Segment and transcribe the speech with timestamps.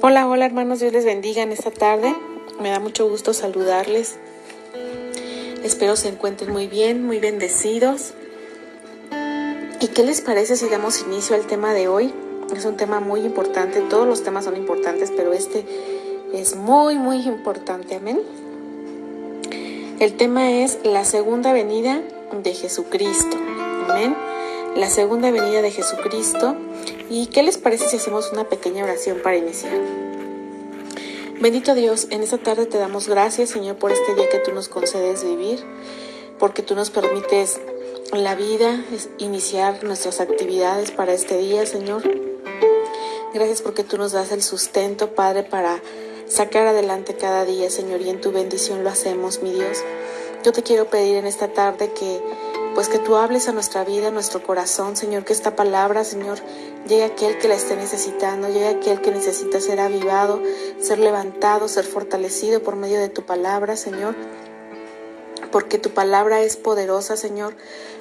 [0.00, 2.14] Hola, hola hermanos, Dios les bendiga en esta tarde.
[2.60, 4.16] Me da mucho gusto saludarles.
[5.64, 8.14] Espero se encuentren muy bien, muy bendecidos.
[9.80, 12.14] ¿Y qué les parece si damos inicio al tema de hoy?
[12.54, 15.66] Es un tema muy importante, todos los temas son importantes, pero este
[16.32, 18.20] es muy, muy importante, amén.
[19.98, 22.00] El tema es la segunda venida
[22.40, 23.36] de Jesucristo,
[23.88, 24.16] amén.
[24.78, 26.56] La segunda venida de Jesucristo
[27.10, 29.72] ¿Y qué les parece si hacemos una pequeña oración para iniciar?
[31.40, 34.68] Bendito Dios, en esta tarde te damos gracias, Señor, por este día que tú nos
[34.68, 35.64] concedes vivir,
[36.38, 37.60] porque tú nos permites
[38.12, 38.84] la vida,
[39.18, 42.02] iniciar nuestras actividades para este día, Señor.
[43.34, 45.82] Gracias porque tú nos das el sustento, Padre, para
[46.28, 49.78] sacar adelante cada día, Señor, y en tu bendición lo hacemos, mi Dios.
[50.44, 52.20] Yo te quiero pedir en esta tarde que
[52.78, 56.38] pues que tú hables a nuestra vida, a nuestro corazón, Señor, que esta palabra, Señor,
[56.86, 60.40] llegue a aquel que la esté necesitando, llegue a aquel que necesita ser avivado,
[60.80, 64.14] ser levantado, ser fortalecido por medio de tu palabra, Señor.
[65.50, 67.56] Porque tu palabra es poderosa, Señor,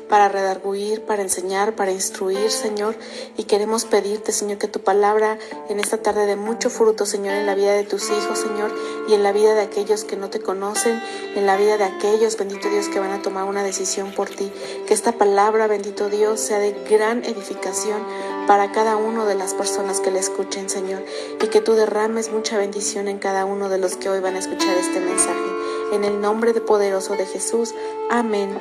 [0.09, 2.95] para redarguir, para enseñar, para instruir, Señor.
[3.37, 5.37] Y queremos pedirte, Señor, que tu palabra
[5.69, 8.73] en esta tarde dé mucho fruto, Señor, en la vida de tus hijos, Señor,
[9.07, 11.01] y en la vida de aquellos que no te conocen,
[11.35, 14.51] en la vida de aquellos, bendito Dios, que van a tomar una decisión por ti.
[14.87, 18.01] Que esta palabra, bendito Dios, sea de gran edificación
[18.47, 21.03] para cada uno de las personas que le escuchen, Señor,
[21.41, 24.39] y que tú derrames mucha bendición en cada uno de los que hoy van a
[24.39, 25.57] escuchar este mensaje.
[25.91, 27.73] En el nombre de poderoso de Jesús.
[28.09, 28.57] Amén.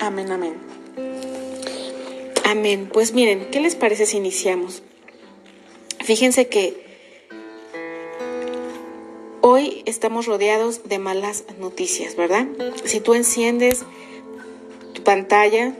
[0.00, 0.81] Amén, amén.
[2.44, 2.88] Amén.
[2.92, 4.82] Pues miren, ¿qué les parece si iniciamos?
[6.00, 6.82] Fíjense que
[9.40, 12.46] hoy estamos rodeados de malas noticias, ¿verdad?
[12.84, 13.84] Si tú enciendes
[14.92, 15.74] tu pantalla,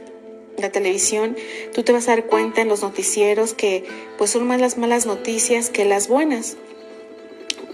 [0.57, 1.35] la televisión,
[1.73, 3.85] tú te vas a dar cuenta en los noticieros que
[4.17, 6.57] pues son más las malas noticias que las buenas.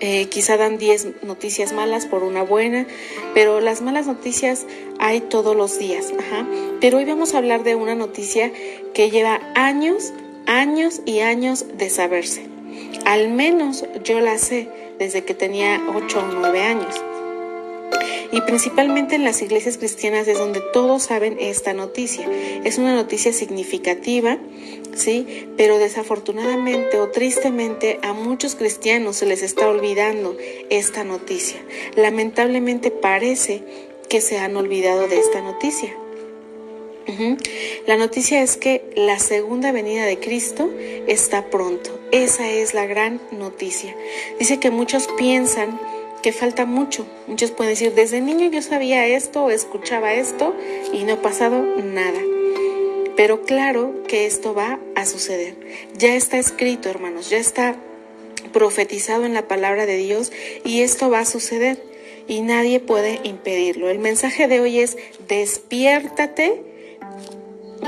[0.02, 2.88] Eh, quizá dan 10 noticias malas por una buena,
[3.34, 4.66] pero las malas noticias
[4.98, 6.14] hay todos los días.
[6.80, 8.52] Pero hoy vamos a hablar de una noticia
[8.94, 10.14] que lleva años,
[10.46, 12.48] años y años de saberse.
[13.06, 16.96] Al menos yo la sé desde que tenía 8 o 9 años
[18.32, 22.28] y principalmente en las iglesias cristianas es donde todos saben esta noticia.
[22.64, 24.38] Es una noticia significativa,
[24.96, 25.48] ¿sí?
[25.58, 30.38] Pero desafortunadamente o tristemente a muchos cristianos se les está olvidando
[30.70, 31.60] esta noticia.
[31.96, 33.64] Lamentablemente parece
[34.10, 35.96] que se han olvidado de esta noticia.
[37.88, 40.70] La noticia es que la segunda venida de Cristo
[41.08, 42.00] está pronto.
[42.12, 43.96] Esa es la gran noticia.
[44.38, 45.80] Dice que muchos piensan
[46.22, 47.06] que falta mucho.
[47.28, 50.56] Muchos pueden decir, desde niño yo sabía esto escuchaba esto
[50.94, 52.20] y no ha pasado nada.
[53.16, 55.56] Pero claro que esto va a suceder.
[55.98, 57.76] Ya está escrito, hermanos, ya está
[58.54, 60.32] profetizado en la palabra de Dios
[60.64, 61.84] y esto va a suceder
[62.28, 63.90] y nadie puede impedirlo.
[63.90, 64.98] El mensaje de hoy es
[65.28, 66.64] despiértate,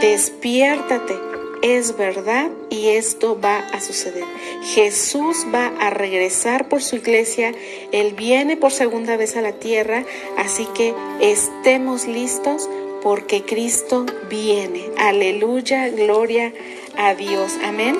[0.01, 1.30] despiértate
[1.61, 4.23] es verdad y esto va a suceder.
[4.63, 7.53] Jesús va a regresar por su iglesia,
[7.91, 10.05] Él viene por segunda vez a la tierra,
[10.37, 12.69] así que estemos listos
[13.01, 14.89] porque Cristo viene.
[14.97, 16.53] Aleluya, gloria
[16.97, 17.53] a Dios.
[17.63, 17.97] Amén.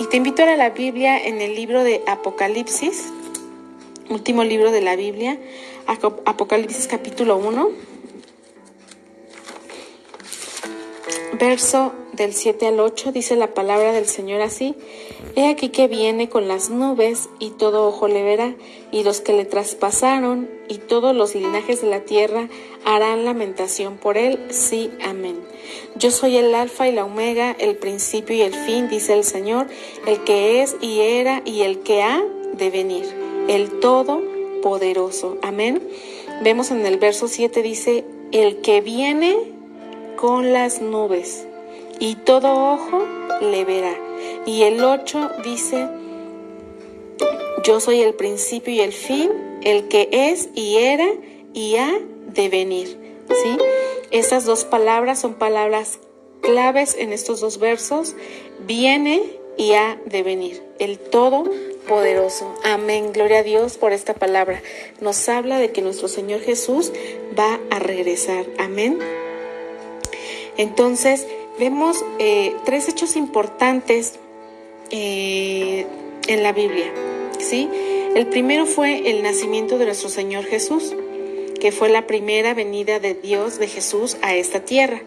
[0.00, 3.04] Y te invito a la Biblia en el libro de Apocalipsis,
[4.08, 5.38] último libro de la Biblia,
[5.86, 7.92] Apocalipsis capítulo 1
[11.38, 14.74] verso del 7 al 8 dice la palabra del Señor así,
[15.34, 18.54] He aquí que viene con las nubes y todo ojo le verá,
[18.90, 22.48] y los que le traspasaron y todos los linajes de la tierra
[22.84, 25.40] harán lamentación por él, sí, amén.
[25.96, 29.68] Yo soy el alfa y la omega, el principio y el fin, dice el Señor,
[30.06, 32.22] el que es y era y el que ha
[32.52, 33.06] de venir,
[33.48, 35.82] el todopoderoso, amén.
[36.42, 39.36] Vemos en el verso 7 dice, el que viene
[40.16, 41.46] con las nubes,
[41.98, 43.04] y todo ojo
[43.40, 43.94] le verá.
[44.46, 45.88] Y el 8 dice,
[47.64, 49.30] yo soy el principio y el fin,
[49.62, 51.08] el que es y era
[51.52, 51.92] y ha
[52.26, 52.98] de venir.
[53.28, 53.58] ¿Sí?
[54.10, 55.98] Estas dos palabras son palabras
[56.40, 58.14] claves en estos dos versos.
[58.66, 59.22] Viene
[59.56, 60.62] y ha de venir.
[60.78, 62.52] El Todopoderoso.
[62.64, 63.12] Amén.
[63.12, 64.60] Gloria a Dios por esta palabra.
[65.00, 66.92] Nos habla de que nuestro Señor Jesús
[67.38, 68.44] va a regresar.
[68.58, 68.98] Amén.
[70.56, 71.26] Entonces,
[71.62, 74.14] vemos eh, tres hechos importantes
[74.90, 75.86] eh,
[76.26, 76.92] en la Biblia.
[77.38, 77.68] ¿sí?
[78.16, 80.92] El primero fue el nacimiento de nuestro Señor Jesús,
[81.60, 85.02] que fue la primera venida de Dios, de Jesús, a esta tierra.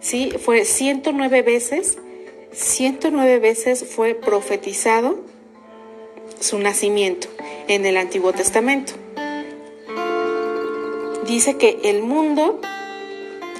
[0.00, 0.30] ¿sí?
[0.42, 1.98] Fue 109 veces,
[2.52, 5.18] 109 veces fue profetizado
[6.40, 7.28] su nacimiento
[7.66, 8.94] en el Antiguo Testamento.
[11.26, 12.62] Dice que el mundo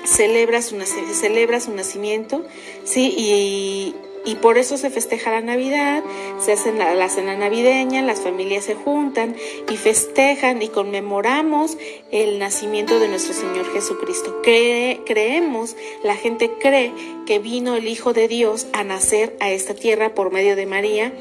[0.08, 2.44] celebra su, celebra su nacimiento,
[2.84, 3.14] ¿sí?
[3.16, 3.94] Y,
[4.24, 6.02] y por eso se festeja la Navidad,
[6.38, 9.36] se hace la, cena navideña, las familias se juntan
[9.70, 11.78] y festejan y conmemoramos
[12.10, 14.42] el nacimiento de nuestro Señor Jesucristo.
[14.42, 16.92] creemos, la gente cree
[17.26, 21.12] que vino el Hijo de Dios a nacer a esta tierra por medio de María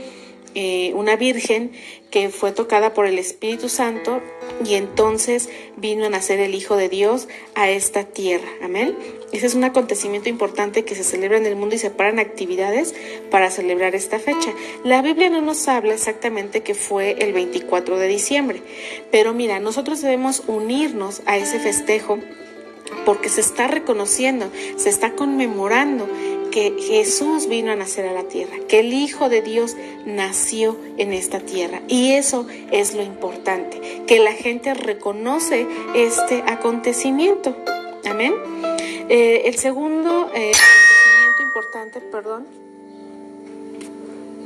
[0.60, 1.72] eh, una virgen
[2.10, 4.24] que fue tocada por el Espíritu Santo
[4.66, 8.48] y entonces vino a nacer el Hijo de Dios a esta tierra.
[8.64, 8.98] Amén.
[9.32, 12.96] Ese es un acontecimiento importante que se celebra en el mundo y se paran actividades
[13.30, 14.52] para celebrar esta fecha.
[14.84, 18.64] La Biblia no nos habla exactamente que fue el 24 de diciembre,
[19.12, 22.18] pero mira, nosotros debemos unirnos a ese festejo
[23.06, 26.08] porque se está reconociendo, se está conmemorando
[26.50, 31.14] que Jesús vino a nacer a la tierra, que el Hijo de Dios nació en
[31.14, 31.82] esta tierra.
[31.88, 37.56] Y eso es lo importante, que la gente reconoce este acontecimiento.
[38.06, 38.34] Amén.
[39.10, 42.46] Eh, el segundo eh, acontecimiento importante, perdón,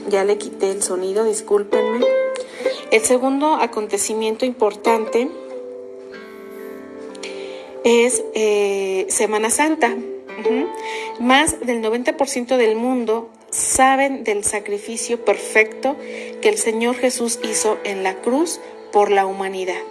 [0.09, 2.06] ya le quité el sonido, discúlpenme.
[2.92, 5.30] El segundo acontecimiento importante
[7.83, 9.95] es eh, Semana Santa.
[11.19, 15.95] Más del 90% del mundo saben del sacrificio perfecto
[16.41, 18.59] que el Señor Jesús hizo en la cruz
[18.91, 19.81] por la humanidad.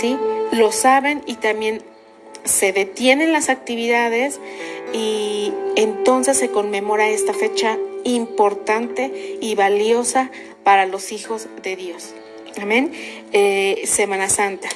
[0.00, 0.16] ¿Sí?
[0.52, 1.82] Lo saben y también
[2.44, 4.40] se detienen las actividades
[4.92, 10.30] y entonces se conmemora esta fecha importante y valiosa
[10.64, 12.14] para los hijos de Dios.
[12.60, 12.92] Amén.
[13.32, 14.68] Eh, Semana Santa.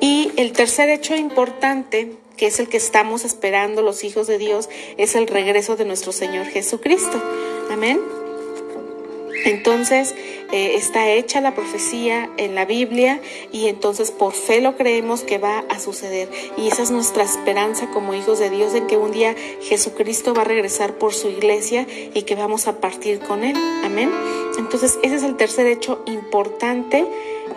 [0.00, 2.12] Y el tercer hecho importante
[2.42, 6.10] que es el que estamos esperando los hijos de Dios, es el regreso de nuestro
[6.10, 7.22] Señor Jesucristo.
[7.70, 8.00] Amén.
[9.44, 10.12] Entonces
[10.50, 13.20] eh, está hecha la profecía en la Biblia
[13.52, 16.28] y entonces por fe lo creemos que va a suceder.
[16.56, 20.42] Y esa es nuestra esperanza como hijos de Dios en que un día Jesucristo va
[20.42, 23.54] a regresar por su iglesia y que vamos a partir con Él.
[23.84, 24.10] Amén.
[24.58, 27.06] Entonces ese es el tercer hecho importante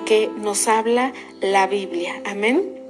[0.06, 1.12] que nos habla
[1.42, 2.22] la Biblia.
[2.24, 2.85] Amén.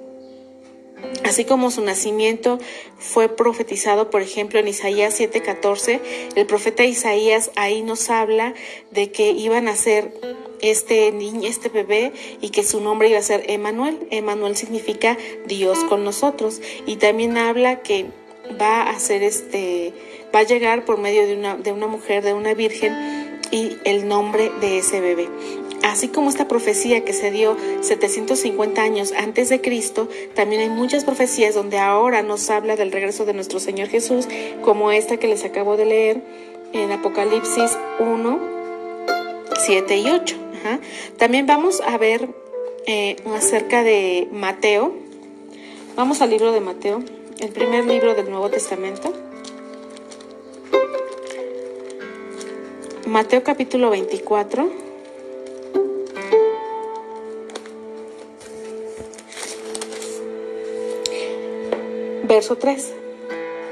[1.24, 2.59] Así como su nacimiento
[2.97, 6.00] fue profetizado, por ejemplo, en Isaías 7:14,
[6.36, 8.53] el profeta Isaías ahí nos habla
[8.92, 10.13] de que iba a nacer
[10.62, 14.07] este niño, este bebé, y que su nombre iba a ser Emanuel.
[14.12, 16.62] Emanuel significa Dios con nosotros.
[16.86, 18.06] Y también habla que
[18.59, 19.94] va a ser este,
[20.33, 24.07] va a llegar por medio de una, de una mujer, de una virgen, y el
[24.07, 25.30] nombre de ese bebé.
[25.83, 31.06] Así como esta profecía que se dio 750 años antes de Cristo, también hay muchas
[31.06, 34.27] profecías donde ahora nos habla del regreso de nuestro Señor Jesús,
[34.63, 36.24] como esta que les acabo de leer
[36.74, 38.39] en Apocalipsis 1,
[39.66, 40.36] 7 y 8.
[41.18, 42.30] También vamos a ver
[42.88, 44.94] eh, acerca de Mateo.
[45.95, 47.04] Vamos al libro de Mateo,
[47.39, 49.13] el primer libro del Nuevo Testamento.
[53.06, 54.85] Mateo capítulo 24
[62.45, 62.94] Verso 3.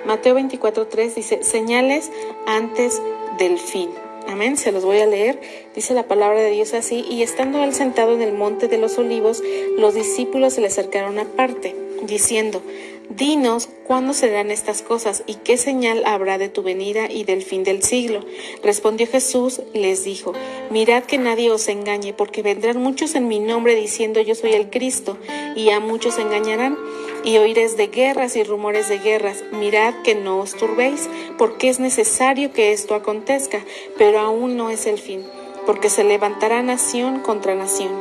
[0.07, 2.09] Mateo 24, 3 dice, señales
[2.47, 2.99] antes
[3.37, 3.91] del fin.
[4.27, 5.39] Amén, se los voy a leer.
[5.75, 8.97] Dice la palabra de Dios así, y estando él sentado en el monte de los
[8.97, 9.43] olivos,
[9.77, 12.63] los discípulos se le acercaron aparte, diciendo,
[13.09, 17.63] Dinos cuándo serán estas cosas y qué señal habrá de tu venida y del fin
[17.63, 18.21] del siglo.
[18.63, 20.33] Respondió Jesús, les dijo,
[20.71, 24.71] mirad que nadie os engañe, porque vendrán muchos en mi nombre diciendo yo soy el
[24.71, 25.19] Cristo,
[25.55, 26.75] y a muchos engañarán.
[27.23, 29.43] Y oiréis de guerras y rumores de guerras.
[29.51, 33.59] Mirad que no os turbéis, porque es necesario que esto acontezca,
[33.97, 35.25] pero aún no es el fin,
[35.65, 37.91] porque se levantará nación contra nación.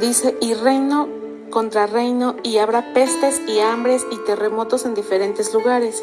[0.00, 6.02] Dice, y reino contra reino y habrá pestes y hambres y terremotos en diferentes lugares.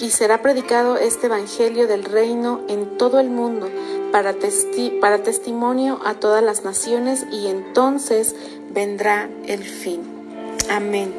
[0.00, 3.68] y será predicado este Evangelio del reino en todo el mundo
[4.12, 4.34] para,
[5.00, 8.34] para testimonio a todas las naciones y entonces
[8.70, 10.02] vendrá el fin.
[10.70, 11.14] Amén.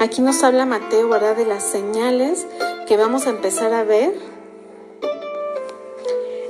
[0.00, 1.36] Aquí nos habla Mateo, ¿verdad?
[1.36, 2.46] De las señales
[2.86, 4.12] que vamos a empezar a ver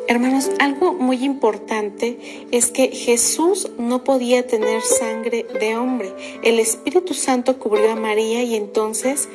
[0.07, 6.13] Hermanos, algo muy importante es que Jesús no podía tener sangre de hombre.
[6.43, 9.31] El Espíritu Santo cubrió a María y entonces,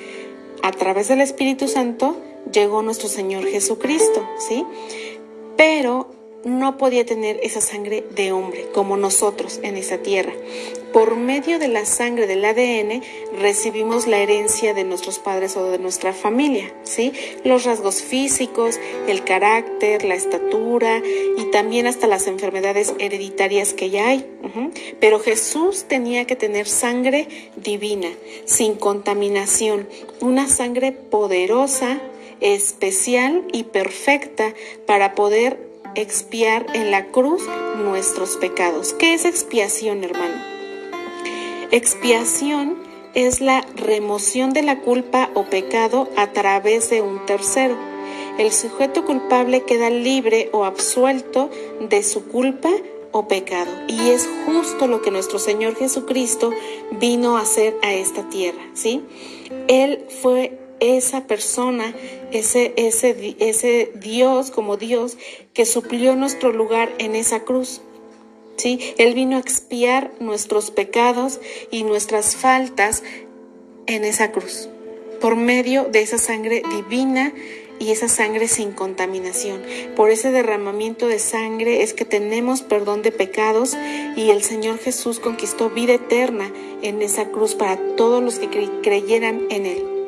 [0.62, 2.18] a través del Espíritu Santo,
[2.52, 4.66] llegó nuestro Señor Jesucristo, ¿sí?
[5.58, 10.34] Pero no podía tener esa sangre de hombre como nosotros en esa tierra.
[10.94, 13.04] Por medio de la sangre del ADN
[13.40, 17.14] recibimos la herencia de nuestros padres o de nuestra familia, ¿sí?
[17.44, 21.02] Los rasgos físicos, el carácter, la estatura
[21.38, 24.26] y también hasta las enfermedades hereditarias que ya hay.
[25.00, 28.10] Pero Jesús tenía que tener sangre divina,
[28.46, 29.88] sin contaminación,
[30.22, 32.02] una sangre poderosa,
[32.42, 34.56] especial y perfecta
[34.88, 37.44] para poder expiar en la cruz
[37.78, 38.94] nuestros pecados.
[38.94, 40.36] ¿Qué es expiación, hermano?
[41.72, 42.78] Expiación
[43.14, 47.76] es la remoción de la culpa o pecado a través de un tercero.
[48.38, 51.50] El sujeto culpable queda libre o absuelto
[51.82, 52.70] de su culpa
[53.12, 53.72] o pecado.
[53.88, 56.52] Y es justo lo que nuestro Señor Jesucristo
[56.92, 59.04] vino a hacer a esta tierra, ¿sí?
[59.68, 61.94] Él fue esa persona,
[62.32, 65.18] ese, ese, ese Dios como Dios
[65.54, 67.82] que suplió nuestro lugar en esa cruz.
[68.58, 68.94] ¿Sí?
[68.98, 71.40] Él vino a expiar nuestros pecados
[71.72, 73.04] y nuestras faltas
[73.88, 74.70] en esa cruz,
[75.22, 77.34] por medio de esa sangre divina
[77.80, 79.62] y esa sangre sin contaminación.
[79.96, 83.78] Por ese derramamiento de sangre es que tenemos perdón de pecados
[84.18, 89.48] y el Señor Jesús conquistó vida eterna en esa cruz para todos los que creyeran
[89.50, 89.99] en Él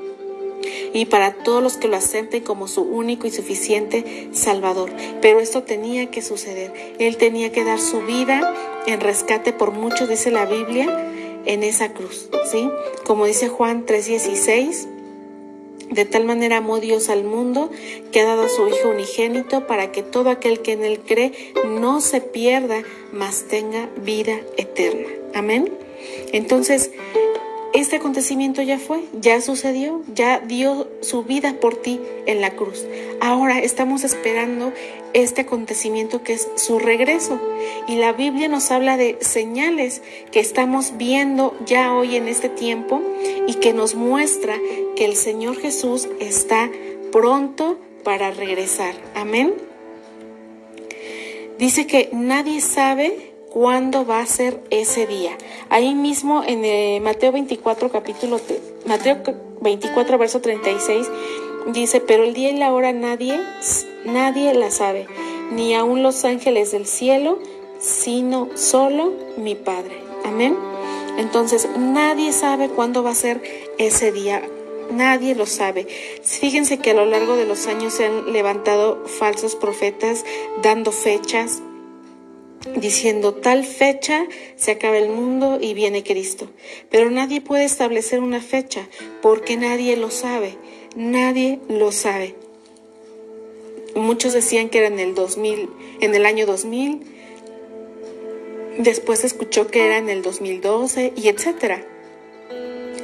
[0.93, 4.89] y para todos los que lo acepten como su único y suficiente Salvador.
[5.21, 6.73] Pero esto tenía que suceder.
[6.99, 8.53] Él tenía que dar su vida
[8.87, 11.07] en rescate por muchos, dice la Biblia,
[11.45, 12.69] en esa cruz, ¿sí?
[13.05, 14.87] Como dice Juan 3:16,
[15.89, 17.69] de tal manera amó Dios al mundo
[18.11, 21.33] que ha dado a su Hijo unigénito para que todo aquel que en él cree
[21.65, 25.09] no se pierda, mas tenga vida eterna.
[25.33, 25.71] Amén.
[26.31, 26.91] Entonces,
[27.73, 32.85] este acontecimiento ya fue, ya sucedió, ya dio su vida por ti en la cruz.
[33.21, 34.73] Ahora estamos esperando
[35.13, 37.39] este acontecimiento que es su regreso.
[37.87, 40.01] Y la Biblia nos habla de señales
[40.31, 43.01] que estamos viendo ya hoy en este tiempo
[43.47, 44.55] y que nos muestra
[44.95, 46.69] que el Señor Jesús está
[47.11, 48.95] pronto para regresar.
[49.15, 49.53] Amén.
[51.57, 55.37] Dice que nadie sabe cuándo va a ser ese día.
[55.69, 58.39] Ahí mismo en eh, Mateo 24, capítulo,
[58.85, 59.21] Mateo
[59.59, 61.07] 24, verso 36,
[61.67, 63.39] dice, pero el día y la hora nadie,
[64.05, 65.05] nadie la sabe,
[65.51, 67.39] ni aun los ángeles del cielo,
[67.79, 70.01] sino solo mi Padre.
[70.23, 70.57] Amén.
[71.17, 73.41] Entonces, nadie sabe cuándo va a ser
[73.77, 74.41] ese día.
[74.91, 75.87] Nadie lo sabe.
[76.23, 80.25] Fíjense que a lo largo de los años se han levantado falsos profetas
[80.61, 81.61] dando fechas,
[82.75, 84.25] diciendo tal fecha
[84.55, 86.49] se acaba el mundo y viene Cristo.
[86.89, 88.87] Pero nadie puede establecer una fecha
[89.21, 90.57] porque nadie lo sabe,
[90.95, 92.35] nadie lo sabe.
[93.95, 97.01] Muchos decían que era en el 2000, en el año 2000,
[98.77, 101.85] después escuchó que era en el 2012 y etcétera.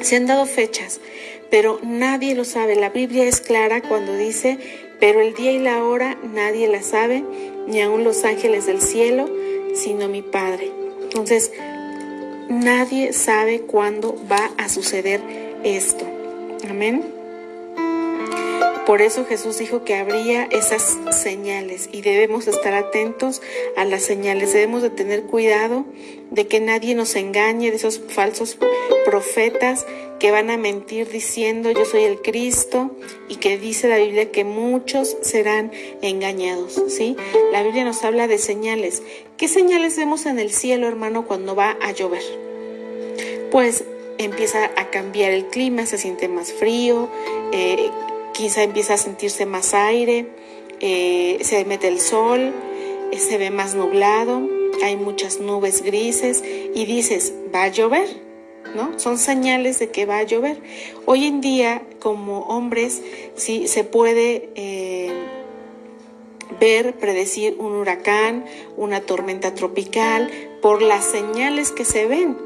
[0.02, 1.02] Se han dado fechas,
[1.50, 2.76] pero nadie lo sabe.
[2.76, 4.58] La Biblia es clara cuando dice,
[5.00, 7.24] pero el día y la hora nadie la sabe,
[7.68, 9.30] ni aun los ángeles del cielo,
[9.74, 10.72] sino mi Padre.
[11.04, 11.52] Entonces,
[12.50, 15.22] nadie sabe cuándo va a suceder
[15.64, 16.06] esto.
[16.70, 17.18] Amén.
[18.88, 23.42] Por eso Jesús dijo que habría esas señales y debemos estar atentos
[23.76, 24.54] a las señales.
[24.54, 25.84] Debemos de tener cuidado
[26.32, 28.58] de que nadie nos engañe de esos falsos
[29.06, 29.86] profetas
[30.20, 32.92] que van a mentir diciendo yo soy el Cristo
[33.30, 35.72] y que dice la Biblia que muchos serán
[36.02, 37.16] engañados, ¿sí?
[37.52, 39.04] La Biblia nos habla de señales.
[39.38, 42.24] ¿Qué señales vemos en el cielo, hermano, cuando va a llover?
[43.52, 43.84] Pues
[44.18, 47.10] empieza a cambiar el clima, se siente más frío,
[47.52, 47.90] eh,
[48.34, 50.28] quizá empieza a sentirse más aire,
[50.80, 52.54] eh, se mete el sol,
[53.12, 54.42] eh, se ve más nublado,
[54.84, 58.27] hay muchas nubes grises y dices, va a llover,
[58.98, 60.62] Son señales de que va a llover.
[61.06, 63.02] Hoy en día, como hombres,
[63.36, 65.12] sí se puede eh,
[66.60, 68.46] ver, predecir un huracán,
[68.76, 70.30] una tormenta tropical,
[70.62, 72.38] por las señales que se ven.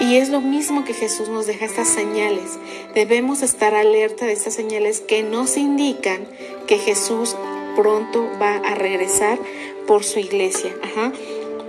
[0.00, 2.58] Y es lo mismo que Jesús nos deja estas señales.
[2.94, 6.26] Debemos estar alerta de estas señales que nos indican
[6.66, 7.36] que Jesús
[7.76, 9.38] pronto va a regresar
[9.86, 10.74] por su iglesia.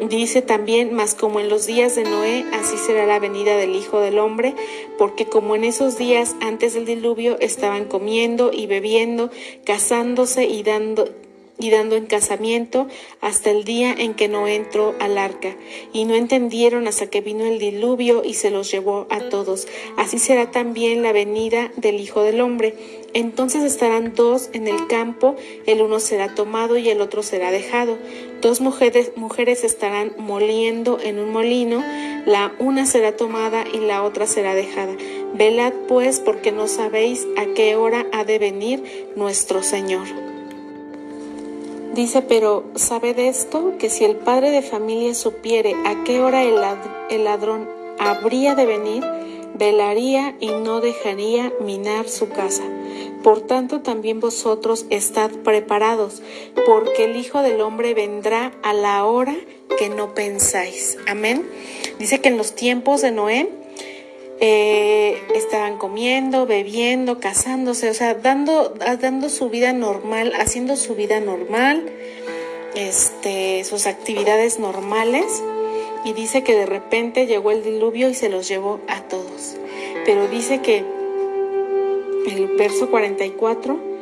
[0.08, 4.00] Dice también, más como en los días de Noé, así será la venida del Hijo
[4.00, 4.56] del Hombre,
[4.98, 9.30] porque como en esos días antes del diluvio estaban comiendo y bebiendo,
[9.66, 11.10] casándose y dando
[11.60, 12.88] y dando en casamiento
[13.20, 15.56] hasta el día en que no entró al arca.
[15.92, 19.68] Y no entendieron hasta que vino el diluvio y se los llevó a todos.
[19.98, 22.76] Así será también la venida del Hijo del Hombre.
[23.14, 25.36] Entonces estarán dos en el campo,
[25.66, 27.98] el uno será tomado y el otro será dejado.
[28.42, 31.84] Dos mujeres, mujeres estarán moliendo en un molino,
[32.26, 34.96] la una será tomada y la otra será dejada.
[35.34, 40.29] Velad pues porque no sabéis a qué hora ha de venir nuestro Señor.
[41.94, 47.24] Dice, pero sabed esto, que si el padre de familia supiere a qué hora el
[47.24, 47.68] ladrón
[48.00, 49.04] habría de venir,
[49.56, 52.64] velaría y no dejaría minar su casa.
[53.24, 56.22] Por tanto, también vosotros estad preparados,
[56.66, 59.36] porque el Hijo del Hombre vendrá a la hora
[59.78, 60.98] que no pensáis.
[61.08, 61.46] Amén.
[62.00, 63.50] Dice que en los tiempos de Noé
[64.40, 71.20] eh, estaban comiendo, bebiendo, casándose, o sea, dando, dando su vida normal, haciendo su vida
[71.20, 71.90] normal,
[72.76, 75.44] este, sus actividades normales.
[76.06, 79.58] Y dice que de repente llegó el diluvio y se los llevó a todos.
[80.06, 80.86] Pero dice que
[82.28, 83.99] el verso 44,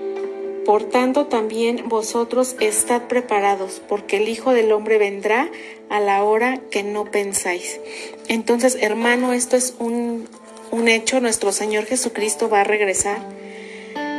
[0.68, 5.50] por tanto también vosotros estad preparados, porque el Hijo del Hombre vendrá
[5.90, 7.80] a la hora que no pensáis.
[8.28, 10.28] Entonces, hermano, esto es un,
[10.70, 13.18] un hecho, nuestro Señor Jesucristo va a regresar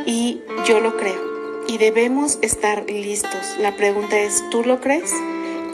[0.07, 1.21] y yo lo creo.
[1.67, 3.59] Y debemos estar listos.
[3.59, 5.13] La pregunta es, ¿tú lo crees?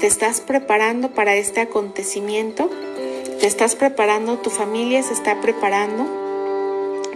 [0.01, 2.69] ¿Te estás preparando para este acontecimiento?
[3.39, 4.39] ¿Te estás preparando?
[4.39, 6.24] ¿Tu familia se está preparando?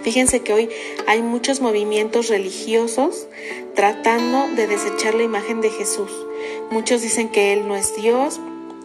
[0.04, 0.70] Fíjense que hoy
[1.08, 3.28] hay muchos movimientos religiosos
[3.76, 6.12] tratando de desechar la imagen de Jesús.
[6.72, 8.40] Muchos dicen que Él no es Dios,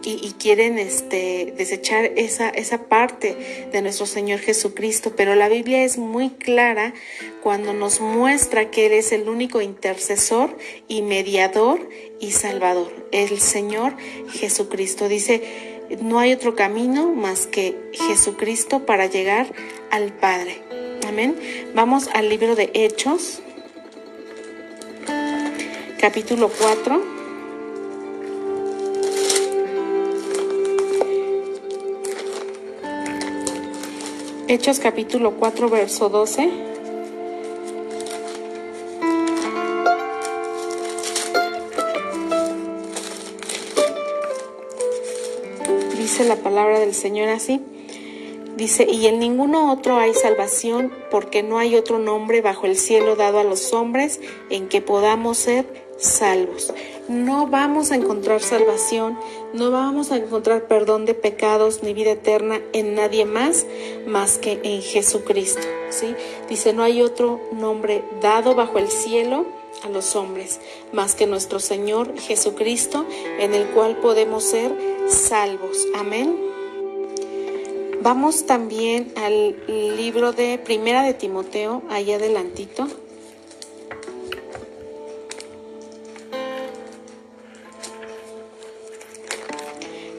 [0.05, 5.97] y, quieren este, desechar esa, esa parte de nuestro Señor Jesucristo, pero la Biblia es
[5.97, 6.93] muy clara
[7.41, 10.55] cuando nos muestra que Él es el único intercesor
[10.87, 13.95] y mediador y salvador, el Señor
[14.29, 15.07] Jesucristo.
[15.07, 15.41] Dice,
[16.01, 19.53] no hay otro camino más que Jesucristo para llegar
[19.89, 20.61] al Padre.
[21.07, 21.35] Amén.
[21.75, 23.39] Vamos al libro de Hechos,
[25.99, 27.01] capítulo 4.
[34.47, 36.49] Hechos capítulo 4, verso 12.
[45.97, 47.61] Dice la palabra del Señor así.
[48.55, 53.15] Dice, y en ninguno otro hay salvación, porque no hay otro nombre bajo el cielo
[53.15, 56.73] dado a los hombres en que podamos ser salvos
[57.07, 59.17] no vamos a encontrar salvación,
[59.53, 63.65] no vamos a encontrar perdón de pecados ni vida eterna en nadie más
[64.07, 65.61] más que en Jesucristo.
[65.89, 66.15] ¿sí?
[66.49, 69.45] Dice, no hay otro nombre dado bajo el cielo
[69.83, 70.59] a los hombres
[70.93, 73.05] más que nuestro Señor Jesucristo,
[73.39, 74.75] en el cual podemos ser
[75.07, 75.85] salvos.
[75.95, 76.44] Amén.
[78.05, 79.55] Vamos también al
[79.97, 82.87] libro de Primera de Timoteo, ahí adelantito.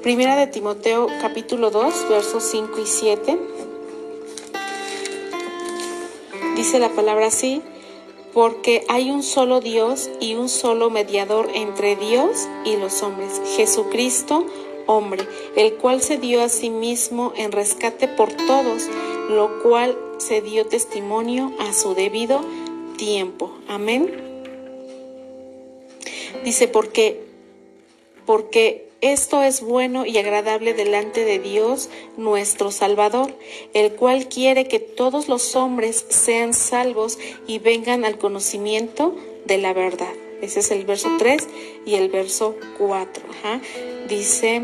[0.03, 3.39] Primera de Timoteo capítulo 2 versos 5 y 7.
[6.57, 7.63] Dice la palabra así,
[8.35, 14.45] porque hay un solo Dios y un solo mediador entre Dios y los hombres, Jesucristo,
[14.87, 18.89] hombre, el cual se dio a sí mismo en rescate por todos,
[19.29, 22.41] lo cual se dio testimonio a su debido
[22.97, 23.53] tiempo.
[23.69, 24.11] Amén.
[26.45, 27.21] Dice, porque,
[28.25, 33.35] porque esto es bueno y agradable delante de Dios nuestro Salvador,
[33.75, 39.73] el cual quiere que todos los hombres sean salvos y vengan al conocimiento de la
[39.73, 40.15] verdad.
[40.43, 41.49] Ese es el verso 3
[41.85, 43.23] y el verso 4.
[44.09, 44.63] Dice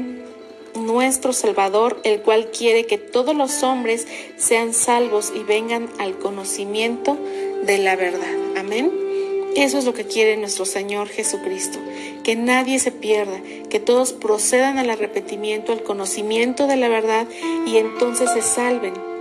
[0.75, 4.07] nuestro Salvador, el cual quiere que todos los hombres
[4.37, 7.17] sean salvos y vengan al conocimiento
[7.65, 8.37] de la verdad.
[8.57, 8.91] Amén.
[9.55, 11.79] Eso es lo que quiere nuestro Señor Jesucristo,
[12.25, 17.27] que nadie se pierda, que todos procedan al arrepentimiento, al conocimiento de la verdad
[17.67, 19.12] y entonces se salven.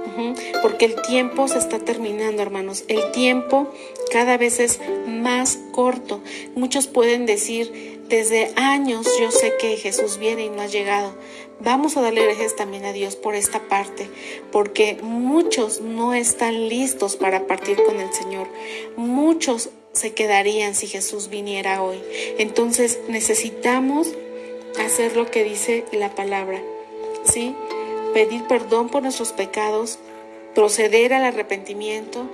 [0.61, 2.83] Porque el tiempo se está terminando, hermanos.
[2.87, 3.71] El tiempo
[4.11, 6.21] cada vez es más corto.
[6.55, 11.15] Muchos pueden decir, desde años yo sé que Jesús viene y no ha llegado.
[11.61, 14.09] Vamos a darle gracias también a Dios por esta parte,
[14.51, 18.47] porque muchos no están listos para partir con el Señor.
[18.97, 22.01] Muchos se quedarían si Jesús viniera hoy.
[22.37, 24.07] Entonces necesitamos
[24.83, 26.61] hacer lo que dice la palabra,
[27.23, 27.55] ¿sí?
[28.13, 29.99] Pedir perdón por nuestros pecados,
[30.55, 32.25] proceder al arrepentimiento,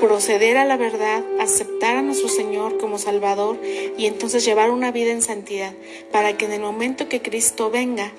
[0.00, 3.58] proceder a la verdad, aceptar a nuestro Señor como Salvador
[3.96, 5.72] y entonces llevar una vida en santidad
[6.10, 8.12] para que en el momento que Cristo venga,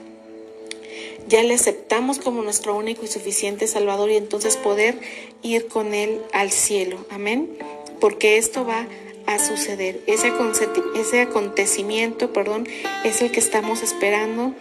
[1.28, 5.00] ya le aceptamos como nuestro único y suficiente Salvador y entonces poder
[5.42, 6.98] ir con Él al cielo.
[7.10, 7.58] Amén.
[8.00, 8.88] Porque esto va
[9.26, 10.02] a suceder.
[10.08, 12.68] Ese, acontecimiento, perdón,
[13.04, 14.54] es el que estamos esperando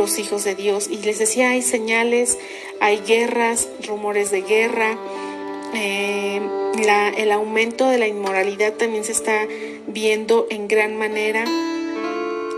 [0.00, 0.88] los hijos de Dios.
[0.90, 2.38] Y les decía, hay señales,
[2.80, 4.98] hay guerras, rumores de guerra.
[5.74, 6.40] Eh,
[7.18, 9.46] el aumento de la inmoralidad también se está
[9.86, 11.44] viendo en gran manera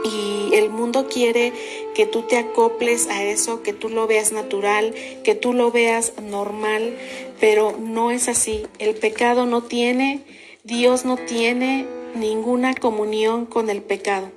[0.05, 1.52] y el mundo quiere
[1.94, 6.12] que tú te acoples a eso, que tú lo veas natural, que tú lo veas
[6.22, 6.96] normal,
[7.40, 8.66] pero no es así.
[8.78, 10.20] El pecado no tiene,
[10.62, 14.31] Dios no tiene ninguna comunión con el pecado.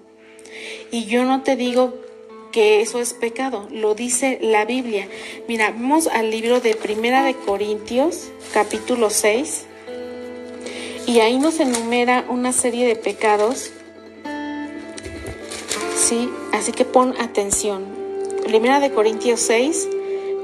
[0.91, 1.93] Y yo no te digo
[2.55, 5.09] que eso es pecado, lo dice la Biblia.
[5.45, 9.65] Mira, vamos al libro de Primera de Corintios, capítulo 6,
[11.05, 13.71] y ahí nos enumera una serie de pecados
[15.97, 17.83] Sí, así que pon atención.
[18.45, 19.89] Primera de Corintios 6,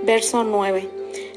[0.03, 0.89] verso 9.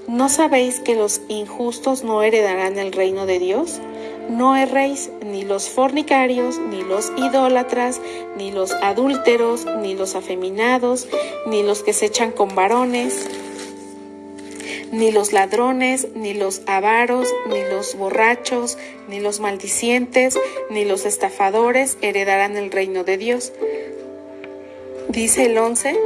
[0.09, 3.81] ¿No sabéis que los injustos no heredarán el reino de Dios?
[4.29, 8.01] No erréis ni los fornicarios, ni los idólatras,
[8.37, 11.09] ni los adúlteros, ni los afeminados,
[11.47, 13.29] ni los que se echan con varones,
[14.93, 20.39] ni los ladrones, ni los avaros, ni los borrachos, ni los maldicientes,
[20.71, 23.53] ni los estafadores heredarán el reino de Dios
[25.15, 25.97] Dice el 11,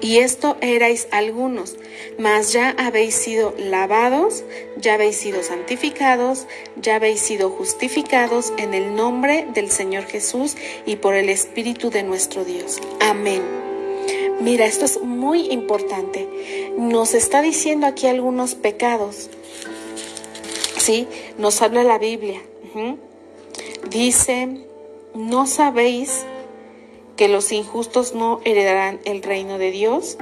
[0.00, 1.76] y esto erais algunos,
[2.18, 4.44] mas ya habéis sido lavados,
[4.76, 10.96] ya habéis sido santificados, ya habéis sido justificados en el nombre del Señor Jesús y
[10.96, 12.80] por el Espíritu de nuestro Dios.
[13.00, 13.42] Amén.
[14.40, 16.28] Mira, esto es muy importante.
[16.76, 19.30] Nos está diciendo aquí algunos pecados.
[20.76, 21.08] ¿Sí?
[21.38, 22.42] Nos habla la Biblia.
[23.88, 24.66] Dice,
[25.14, 26.26] no sabéis
[27.16, 30.16] que los injustos no heredarán el reino de Dios.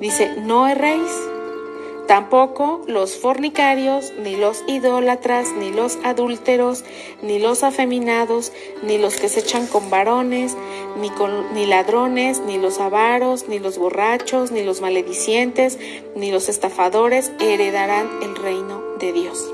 [0.00, 1.10] Dice, no erréis.
[2.06, 6.84] Tampoco los fornicarios, ni los idólatras, ni los adúlteros,
[7.22, 8.52] ni los afeminados,
[8.82, 10.56] ni los que se echan con varones,
[11.00, 15.78] ni, con, ni ladrones, ni los avaros, ni los borrachos, ni los maledicientes,
[16.16, 19.48] ni los estafadores heredarán el reino de Dios.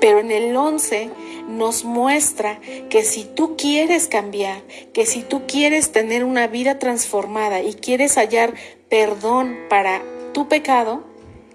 [0.00, 1.10] Pero en el 11
[1.48, 7.62] nos muestra que si tú quieres cambiar, que si tú quieres tener una vida transformada
[7.62, 8.54] y quieres hallar
[8.88, 11.04] perdón para tu pecado,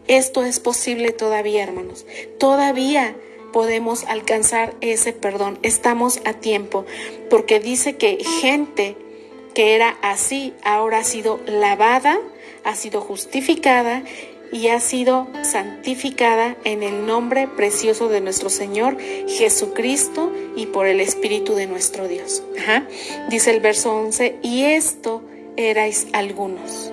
[0.07, 2.05] esto es posible todavía, hermanos.
[2.39, 3.15] Todavía
[3.53, 5.59] podemos alcanzar ese perdón.
[5.61, 6.85] Estamos a tiempo,
[7.29, 8.97] porque dice que gente
[9.53, 12.19] que era así ahora ha sido lavada,
[12.63, 14.03] ha sido justificada
[14.51, 20.99] y ha sido santificada en el nombre precioso de nuestro Señor Jesucristo y por el
[20.99, 22.43] Espíritu de nuestro Dios.
[23.29, 25.23] Dice el verso 11, y esto
[25.57, 26.91] erais algunos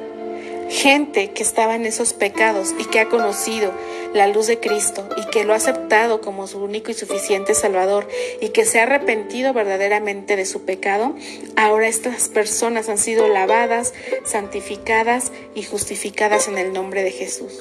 [0.68, 3.72] gente que estaba en esos pecados y que ha conocido
[4.14, 8.08] la luz de Cristo y que lo ha aceptado como su único y suficiente Salvador
[8.40, 11.14] y que se ha arrepentido verdaderamente de su pecado,
[11.56, 13.94] ahora estas personas han sido lavadas,
[14.24, 17.60] santificadas y justificadas en el nombre de Jesús.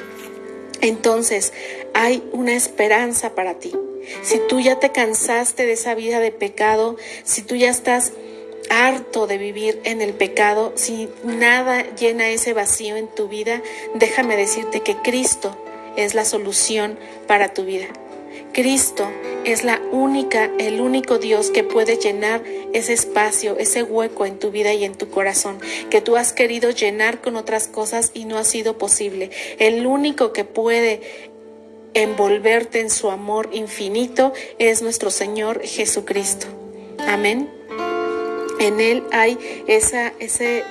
[0.81, 1.53] Entonces
[1.93, 3.73] hay una esperanza para ti.
[4.21, 8.13] Si tú ya te cansaste de esa vida de pecado, si tú ya estás
[8.69, 13.61] harto de vivir en el pecado, si nada llena ese vacío en tu vida,
[13.95, 15.57] déjame decirte que Cristo
[15.97, 17.87] es la solución para tu vida.
[18.53, 19.07] Cristo
[19.45, 24.51] es la única, el único Dios que puede llenar ese espacio, ese hueco en tu
[24.51, 28.37] vida y en tu corazón, que tú has querido llenar con otras cosas y no
[28.37, 29.29] ha sido posible.
[29.59, 31.01] El único que puede
[31.93, 36.47] envolverte en su amor infinito es nuestro Señor Jesucristo.
[37.07, 37.49] Amén.
[38.59, 40.63] En Él hay esa, ese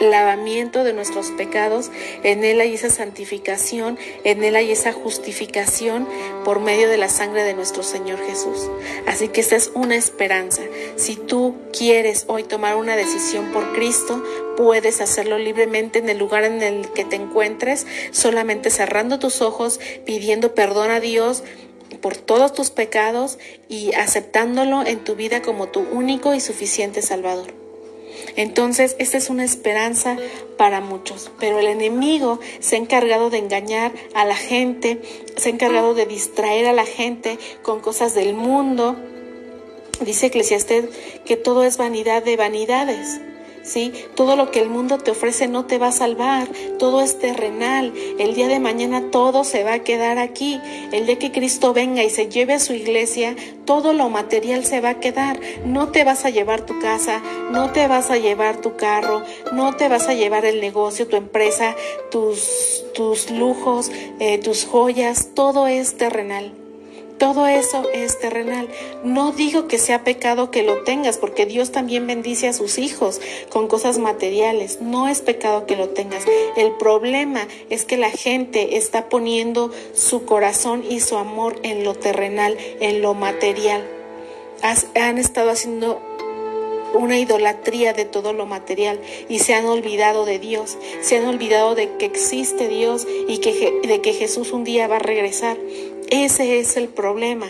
[0.00, 1.90] lavamiento de nuestros pecados,
[2.22, 6.08] en Él hay esa santificación, en Él hay esa justificación
[6.44, 8.68] por medio de la sangre de nuestro Señor Jesús.
[9.06, 10.62] Así que esta es una esperanza.
[10.96, 14.22] Si tú quieres hoy tomar una decisión por Cristo,
[14.56, 19.80] puedes hacerlo libremente en el lugar en el que te encuentres, solamente cerrando tus ojos,
[20.04, 21.42] pidiendo perdón a Dios
[22.00, 27.59] por todos tus pecados y aceptándolo en tu vida como tu único y suficiente Salvador.
[28.36, 30.16] Entonces, esta es una esperanza
[30.56, 35.00] para muchos, pero el enemigo se ha encargado de engañar a la gente,
[35.36, 38.96] se ha encargado de distraer a la gente con cosas del mundo.
[40.00, 40.86] Dice Eclesiastés
[41.24, 43.20] que todo es vanidad de vanidades
[43.62, 43.92] ¿sí?
[44.14, 47.92] Todo lo que el mundo te ofrece no te va a salvar, todo es terrenal.
[48.18, 50.60] El día de mañana todo se va a quedar aquí.
[50.92, 54.80] El día que Cristo venga y se lleve a su iglesia, todo lo material se
[54.80, 55.40] va a quedar.
[55.64, 59.76] No te vas a llevar tu casa, no te vas a llevar tu carro, no
[59.76, 61.74] te vas a llevar el negocio, tu empresa,
[62.10, 66.59] tus, tus lujos, eh, tus joyas, todo es terrenal.
[67.20, 68.66] Todo eso es terrenal.
[69.04, 73.20] No digo que sea pecado que lo tengas, porque Dios también bendice a sus hijos
[73.50, 74.80] con cosas materiales.
[74.80, 76.24] No es pecado que lo tengas.
[76.56, 81.94] El problema es que la gente está poniendo su corazón y su amor en lo
[81.94, 83.86] terrenal, en lo material.
[84.94, 86.00] han estado haciendo
[86.94, 91.74] una idolatría de todo lo material y se han olvidado de Dios, se han olvidado
[91.74, 93.38] de que existe Dios y
[93.86, 95.58] de que Jesús un día va a regresar.
[96.10, 97.48] Ese es el problema.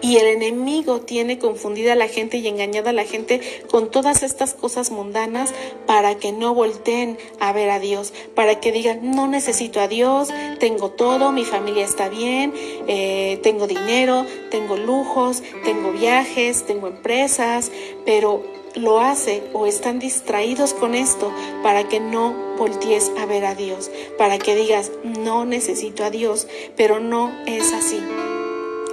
[0.00, 4.22] Y el enemigo tiene confundida a la gente y engañada a la gente con todas
[4.22, 5.54] estas cosas mundanas
[5.86, 10.28] para que no volteen a ver a Dios, para que digan, no necesito a Dios,
[10.58, 12.52] tengo todo, mi familia está bien,
[12.86, 17.72] eh, tengo dinero, tengo lujos, tengo viajes, tengo empresas,
[18.04, 18.42] pero
[18.74, 23.90] lo hace o están distraídos con esto para que no voltees a ver a Dios,
[24.18, 28.00] para que digas, no necesito a Dios, pero no es así.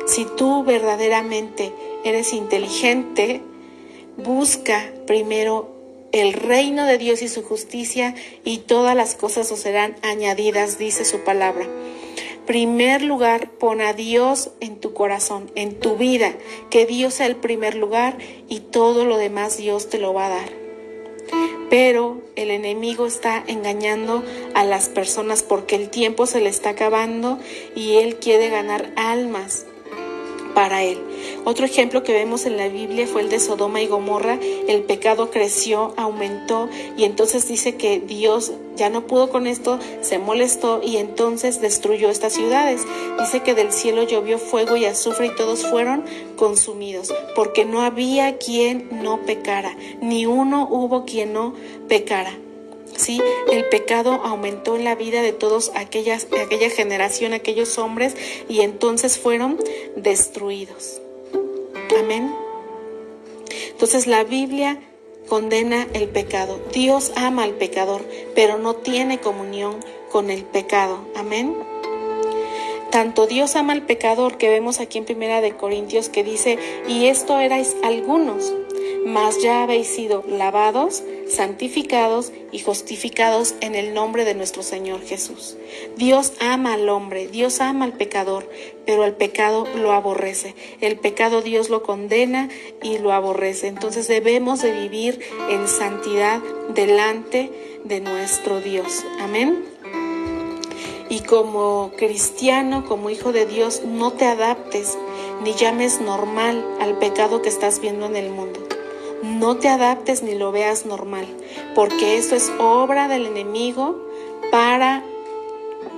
[0.08, 3.41] Si tú verdaderamente eres inteligente,
[4.17, 5.76] busca primero
[6.12, 11.06] el reino de Dios y su justicia y todas las cosas os serán añadidas, dice
[11.06, 11.67] su palabra
[12.52, 16.34] primer lugar, pon a Dios en tu corazón, en tu vida,
[16.69, 18.17] que Dios sea el primer lugar
[18.50, 20.61] y todo lo demás Dios te lo va a dar.
[21.70, 27.39] Pero el enemigo está engañando a las personas porque el tiempo se le está acabando
[27.76, 29.65] y él quiere ganar almas
[30.54, 31.00] para él.
[31.46, 34.40] Otro ejemplo que vemos en la Biblia fue el de Sodoma y Gomorra.
[34.68, 40.18] El pecado creció, aumentó y entonces dice que Dios ya no pudo con esto, se
[40.18, 42.82] molestó y entonces destruyó estas ciudades.
[43.20, 46.04] Dice que del cielo llovió fuego y azufre y todos fueron
[46.36, 51.54] consumidos, porque no había quien no pecara, ni uno hubo quien no
[51.88, 52.32] pecara.
[53.02, 53.22] ¿Sí?
[53.52, 58.16] El pecado aumentó en la vida de todos aquellas, aquella generación, aquellos hombres,
[58.48, 59.58] y entonces fueron
[59.96, 61.02] destruidos.
[62.00, 62.34] Amén.
[63.72, 64.80] Entonces la Biblia
[65.28, 66.60] condena el pecado.
[66.74, 68.02] Dios ama al pecador,
[68.36, 69.78] pero no tiene comunión
[70.12, 71.00] con el pecado.
[71.16, 71.56] Amén.
[72.92, 76.60] Tanto Dios ama al pecador que vemos aquí en Primera de Corintios que dice,
[76.90, 78.54] y esto erais algunos,
[79.06, 85.58] mas ya habéis sido lavados, santificados y justificados en el nombre de nuestro Señor Jesús.
[85.96, 88.48] Dios ama al hombre, Dios ama al pecador,
[88.86, 90.56] pero el pecado lo aborrece.
[90.82, 92.50] El pecado Dios lo condena
[92.82, 93.67] y lo aborrece.
[93.67, 96.41] Entonces debemos de vivir en santidad
[96.74, 97.52] delante
[97.84, 99.04] de nuestro Dios.
[99.20, 99.65] Amén.
[101.10, 104.98] Y como cristiano, como hijo de Dios, no te adaptes
[105.44, 108.61] ni llames normal al pecado que estás viendo en el mundo.
[109.24, 111.28] No te adaptes ni lo veas normal,
[111.76, 114.08] porque eso es obra del enemigo
[114.52, 115.04] para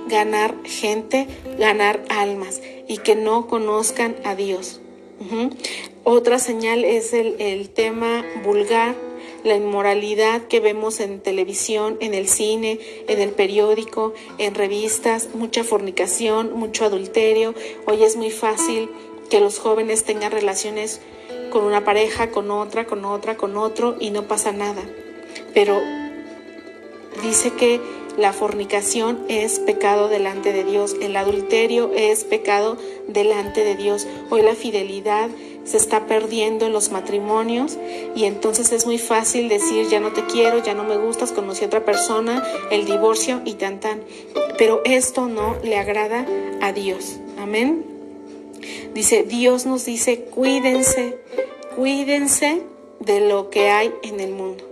[0.08, 1.26] ganar gente,
[1.58, 4.80] ganar almas y que no conozcan a Dios.
[6.02, 8.94] Otra señal es el, el tema vulgar,
[9.42, 15.64] la inmoralidad que vemos en televisión, en el cine, en el periódico, en revistas, mucha
[15.64, 17.54] fornicación, mucho adulterio.
[17.86, 18.90] Hoy es muy fácil
[19.30, 21.00] que los jóvenes tengan relaciones
[21.54, 24.82] con una pareja, con otra, con otra, con otro y no pasa nada.
[25.54, 25.80] Pero
[27.22, 27.80] dice que
[28.18, 34.04] la fornicación es pecado delante de Dios, el adulterio es pecado delante de Dios.
[34.30, 35.30] Hoy la fidelidad
[35.62, 37.78] se está perdiendo en los matrimonios
[38.16, 41.62] y entonces es muy fácil decir ya no te quiero, ya no me gustas, conocí
[41.62, 44.02] a otra persona, el divorcio y tan tan.
[44.58, 46.26] Pero esto no le agrada
[46.60, 47.20] a Dios.
[47.38, 47.93] Amén.
[48.94, 51.18] Dice, Dios nos dice, cuídense,
[51.76, 52.62] cuídense
[53.00, 54.64] de lo que hay en el mundo.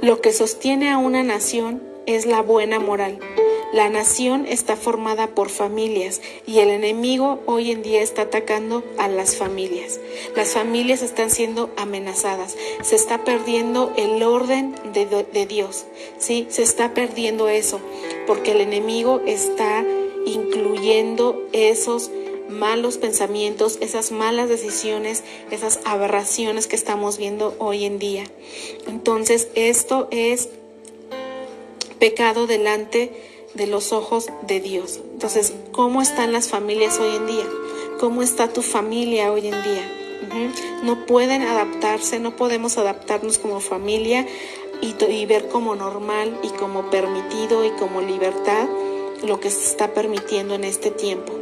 [0.00, 3.18] Lo que sostiene a una nación es la buena moral.
[3.74, 9.08] La nación está formada por familias y el enemigo hoy en día está atacando a
[9.08, 9.98] las familias.
[10.36, 12.56] Las familias están siendo amenazadas.
[12.82, 15.86] Se está perdiendo el orden de, Dios.
[16.18, 16.46] ¿sí?
[16.50, 17.80] Se está perdiendo eso
[18.28, 19.84] porque el enemigo está
[20.24, 22.12] incluyendo esos
[22.54, 28.24] malos pensamientos, esas malas decisiones, esas aberraciones que estamos viendo hoy en día.
[28.86, 30.48] Entonces, esto es
[31.98, 33.12] pecado delante
[33.54, 35.00] de los ojos de Dios.
[35.12, 37.46] Entonces, ¿cómo están las familias hoy en día?
[38.00, 39.90] ¿Cómo está tu familia hoy en día?
[40.82, 44.26] No pueden adaptarse, no podemos adaptarnos como familia
[44.80, 48.68] y, ver como normal y como permitido y como libertad
[49.22, 51.32] lo que se está permitiendo en este tiempo.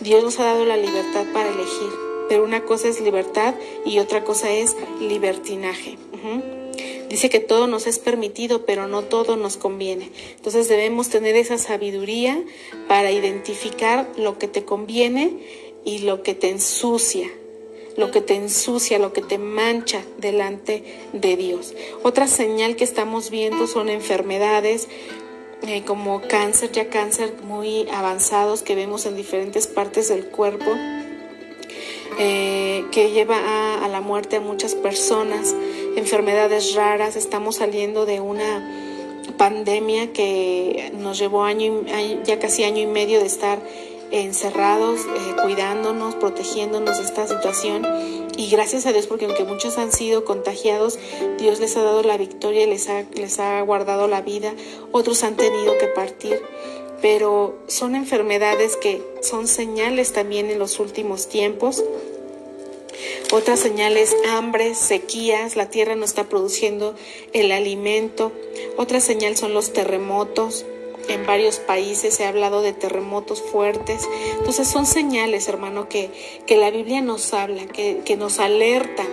[0.00, 1.90] Dios nos ha dado la libertad para elegir,
[2.28, 3.54] pero una cosa es libertad
[3.84, 5.98] y otra cosa es libertinaje.
[7.08, 10.10] Dice que todo nos es permitido, pero no todo nos conviene.
[10.36, 12.42] Entonces debemos tener esa sabiduría
[12.88, 15.38] para identificar lo que te conviene
[15.84, 17.30] y lo que te ensucia,
[17.96, 21.74] lo que te ensucia, lo que te mancha delante de Dios.
[22.02, 24.88] Otra señal que estamos viendo son enfermedades
[25.66, 30.70] eh, como cáncer, ya cáncer muy avanzados que vemos en diferentes partes del cuerpo,
[32.18, 35.54] eh, que lleva a, la muerte a muchas personas,
[35.96, 38.62] enfermedades raras, estamos saliendo de una
[39.38, 41.84] pandemia que nos llevó año
[42.24, 43.58] ya casi año y medio de estar
[44.20, 47.86] encerrados, eh, cuidándonos, protegiéndonos de esta situación.
[48.36, 50.98] Y gracias a Dios, porque aunque muchos han sido contagiados,
[51.38, 54.54] Dios les ha dado la victoria les ha, les ha guardado la vida.
[54.92, 56.40] Otros han tenido que partir.
[57.02, 61.84] Pero son enfermedades que son señales también en los últimos tiempos.
[63.32, 66.94] Otras señales, hambre, sequías, la tierra no está produciendo
[67.32, 68.32] el alimento.
[68.76, 70.64] Otra señal son los terremotos,
[71.08, 74.08] en varios países se ha hablado de terremotos fuertes.
[74.38, 76.10] Entonces son señales, hermano, que,
[76.46, 79.04] que la Biblia nos habla, que, que nos alerta,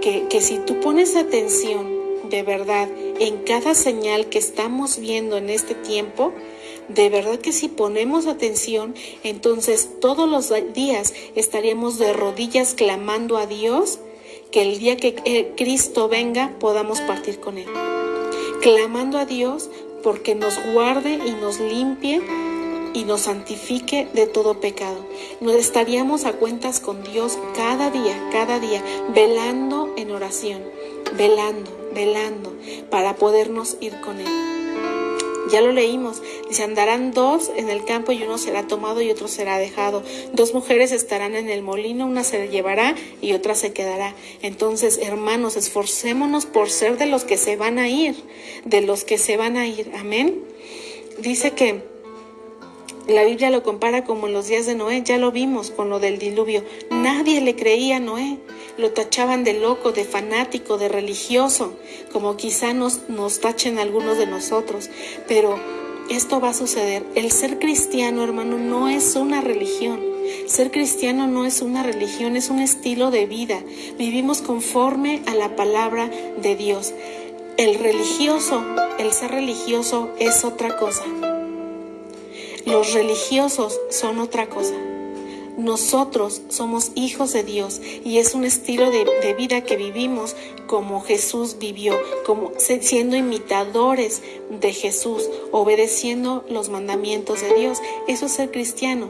[0.00, 5.50] que, que si tú pones atención de verdad en cada señal que estamos viendo en
[5.50, 6.32] este tiempo,
[6.88, 13.46] de verdad que si ponemos atención, entonces todos los días estaríamos de rodillas clamando a
[13.46, 14.00] Dios
[14.50, 17.68] que el día que Cristo venga podamos partir con Él.
[18.60, 19.70] Clamando a Dios
[20.02, 22.22] porque nos guarde y nos limpie
[22.92, 25.04] y nos santifique de todo pecado.
[25.40, 28.82] Nos estaríamos a cuentas con Dios cada día, cada día,
[29.14, 30.62] velando en oración,
[31.16, 32.52] velando, velando,
[32.90, 34.59] para podernos ir con Él.
[35.50, 36.22] Ya lo leímos.
[36.48, 40.02] Dice, andarán dos en el campo y uno será tomado y otro será dejado.
[40.32, 44.14] Dos mujeres estarán en el molino, una se llevará y otra se quedará.
[44.42, 48.16] Entonces, hermanos, esforcémonos por ser de los que se van a ir,
[48.64, 49.90] de los que se van a ir.
[49.98, 50.44] Amén.
[51.18, 51.89] Dice que
[53.10, 56.00] la Biblia lo compara como en los días de Noé, ya lo vimos con lo
[56.00, 56.64] del diluvio.
[56.90, 58.38] Nadie le creía a Noé,
[58.76, 61.74] lo tachaban de loco, de fanático, de religioso,
[62.12, 64.90] como quizá nos, nos tachen algunos de nosotros.
[65.28, 65.58] Pero
[66.10, 67.04] esto va a suceder.
[67.14, 70.00] El ser cristiano, hermano, no es una religión.
[70.46, 73.62] Ser cristiano no es una religión, es un estilo de vida.
[73.98, 76.92] Vivimos conforme a la palabra de Dios.
[77.56, 78.64] El religioso,
[78.98, 81.04] el ser religioso es otra cosa.
[82.70, 84.74] Los religiosos son otra cosa.
[85.58, 90.36] Nosotros somos hijos de Dios y es un estilo de, vida que vivimos
[90.68, 97.78] como Jesús vivió, como siendo imitadores de Jesús, obedeciendo los mandamientos de Dios.
[98.06, 99.08] Eso es ser cristiano.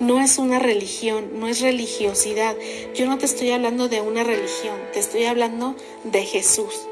[0.00, 2.56] No es una religión, no es religiosidad.
[2.94, 6.86] Yo no te estoy hablando de una religión, te estoy hablando de Jesús,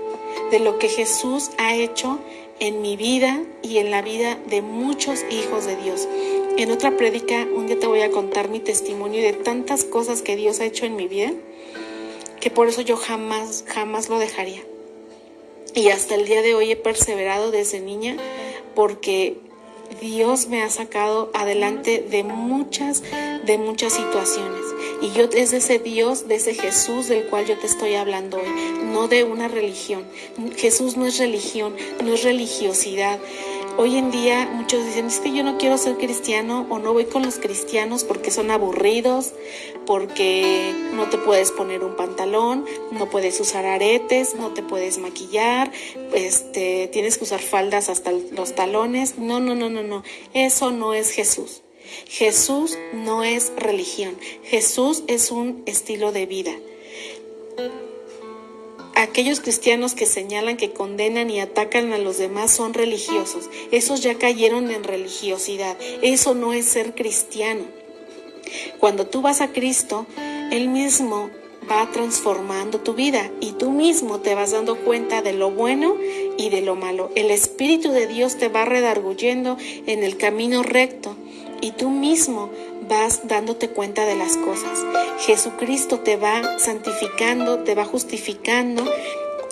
[0.50, 2.18] de lo que Jesús ha hecho
[2.60, 6.08] en mi vida y en la vida de muchos hijos de Dios.
[6.56, 10.36] En otra prédica, un día te voy a contar mi testimonio de tantas cosas que
[10.36, 11.32] Dios ha hecho en mi vida,
[12.40, 14.62] que por eso yo jamás, jamás lo dejaría.
[15.74, 18.16] Y hasta el día de hoy he perseverado desde niña
[18.74, 19.38] porque
[20.00, 23.02] Dios me ha sacado adelante de muchas,
[23.44, 24.62] de muchas situaciones.
[25.00, 28.38] Y yo es de ese Dios, de ese Jesús del cual yo te estoy hablando
[28.38, 28.48] hoy,
[28.84, 30.04] no de una religión.
[30.56, 33.18] Jesús no es religión, no es religiosidad.
[33.76, 37.06] Hoy en día muchos dicen, es que yo no quiero ser cristiano o no voy
[37.06, 39.32] con los cristianos porque son aburridos,
[39.84, 45.72] porque no te puedes poner un pantalón, no puedes usar aretes, no te puedes maquillar,
[46.12, 49.18] este, tienes que usar faldas hasta los talones.
[49.18, 50.04] No, no, no, no, no.
[50.34, 51.64] Eso no es Jesús.
[52.08, 54.16] Jesús no es religión.
[54.44, 56.52] Jesús es un estilo de vida
[59.04, 63.48] aquellos cristianos que señalan, que condenan y atacan a los demás son religiosos.
[63.70, 65.76] Esos ya cayeron en religiosidad.
[66.02, 67.62] Eso no es ser cristiano.
[68.78, 70.06] Cuando tú vas a Cristo,
[70.50, 71.30] Él mismo
[71.70, 75.96] va transformando tu vida y tú mismo te vas dando cuenta de lo bueno
[76.36, 77.10] y de lo malo.
[77.14, 79.56] El Espíritu de Dios te va redarguyendo
[79.86, 81.16] en el camino recto
[81.60, 82.50] y tú mismo
[82.88, 84.84] vas dándote cuenta de las cosas.
[85.20, 88.84] Jesucristo te va santificando, te va justificando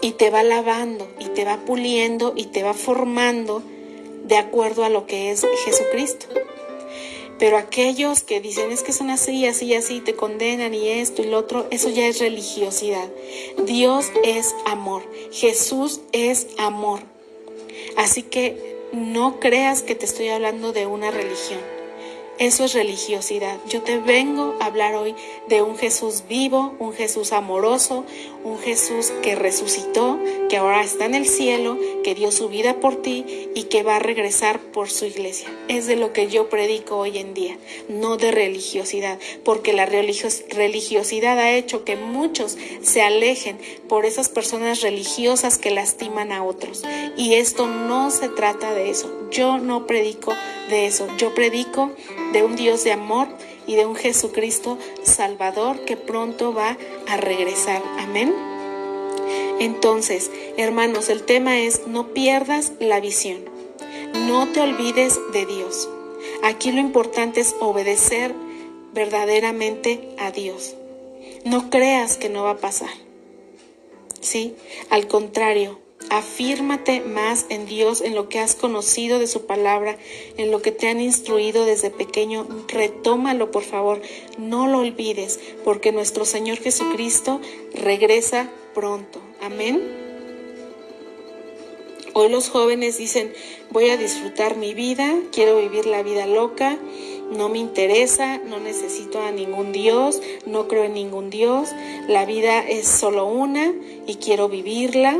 [0.00, 3.62] y te va lavando y te va puliendo y te va formando
[4.24, 6.26] de acuerdo a lo que es Jesucristo.
[7.38, 11.26] Pero aquellos que dicen es que son así, así, así, te condenan y esto y
[11.26, 13.08] lo otro, eso ya es religiosidad.
[13.64, 17.00] Dios es amor, Jesús es amor.
[17.96, 21.81] Así que no creas que te estoy hablando de una religión.
[22.38, 23.58] Eso es religiosidad.
[23.68, 25.14] Yo te vengo a hablar hoy
[25.48, 28.04] de un Jesús vivo, un Jesús amoroso,
[28.42, 30.18] un Jesús que resucitó,
[30.48, 33.96] que ahora está en el cielo, que dio su vida por ti y que va
[33.96, 35.48] a regresar por su iglesia.
[35.68, 37.56] Es de lo que yo predico hoy en día,
[37.88, 43.58] no de religiosidad, porque la religiosidad ha hecho que muchos se alejen
[43.88, 46.82] por esas personas religiosas que lastiman a otros.
[47.16, 49.21] Y esto no se trata de eso.
[49.32, 50.32] Yo no predico
[50.68, 51.08] de eso.
[51.16, 51.90] Yo predico
[52.32, 53.28] de un Dios de amor
[53.66, 56.76] y de un Jesucristo Salvador que pronto va
[57.08, 57.82] a regresar.
[57.98, 58.34] Amén.
[59.58, 63.38] Entonces, hermanos, el tema es no pierdas la visión.
[64.26, 65.88] No te olvides de Dios.
[66.42, 68.34] Aquí lo importante es obedecer
[68.92, 70.74] verdaderamente a Dios.
[71.44, 72.90] No creas que no va a pasar.
[74.20, 74.54] ¿Sí?
[74.90, 75.80] Al contrario,
[76.10, 79.96] Afírmate más en Dios, en lo que has conocido de su palabra,
[80.36, 82.46] en lo que te han instruido desde pequeño.
[82.68, 84.00] Retómalo, por favor.
[84.38, 87.40] No lo olvides, porque nuestro Señor Jesucristo
[87.74, 89.20] regresa pronto.
[89.40, 90.02] Amén.
[92.14, 93.32] Hoy los jóvenes dicen,
[93.70, 96.76] voy a disfrutar mi vida, quiero vivir la vida loca,
[97.30, 101.70] no me interesa, no necesito a ningún Dios, no creo en ningún Dios,
[102.08, 103.72] la vida es solo una
[104.06, 105.18] y quiero vivirla.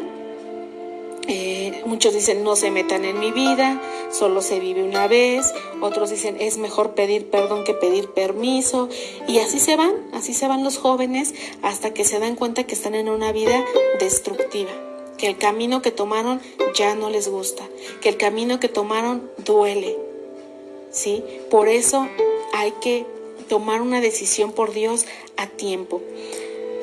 [1.29, 6.11] Eh, muchos dicen no se metan en mi vida, solo se vive una vez, otros
[6.11, 8.89] dicen es mejor pedir perdón que pedir permiso
[9.29, 12.75] y así se van, así se van los jóvenes hasta que se dan cuenta que
[12.75, 13.65] están en una vida
[14.01, 14.73] destructiva,
[15.17, 16.41] que el camino que tomaron
[16.75, 17.69] ya no les gusta,
[18.01, 19.97] que el camino que tomaron duele.
[20.91, 21.25] ¿Sí?
[21.51, 22.07] Por eso
[22.53, 23.07] hay que
[23.49, 25.07] tomar una decisión por Dios
[25.39, 26.03] a tiempo.